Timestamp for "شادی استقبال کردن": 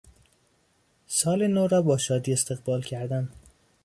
1.97-3.29